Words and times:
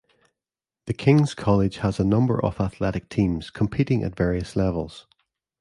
The 0.87 0.95
King's 0.95 1.35
College 1.35 1.77
has 1.77 1.99
a 1.99 2.03
number 2.03 2.43
of 2.43 2.59
athletic 2.59 3.07
teams, 3.07 3.51
competing 3.51 4.01
at 4.03 4.15
various 4.15 4.55
levels. 4.55 5.05